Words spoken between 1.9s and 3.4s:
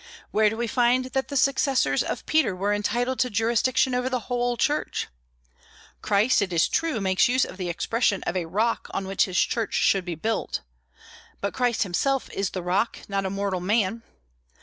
of Peter were entitled to